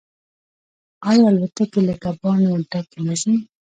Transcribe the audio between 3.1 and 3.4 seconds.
ځي؟